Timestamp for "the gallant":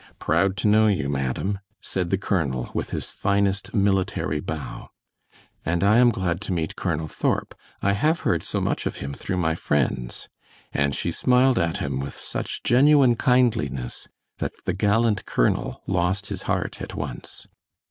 14.65-15.27